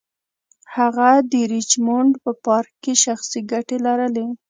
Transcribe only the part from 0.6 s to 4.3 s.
هغه د ریچمونډ په پارک کې شخصي ګټې لرلې.